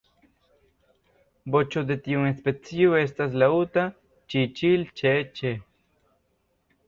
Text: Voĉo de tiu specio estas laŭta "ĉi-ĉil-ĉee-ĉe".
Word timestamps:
Voĉo 1.55 1.83
de 1.89 1.97
tiu 2.07 2.23
specio 2.39 2.97
estas 3.01 3.37
laŭta 3.43 3.83
"ĉi-ĉil-ĉee-ĉe". 4.35 5.55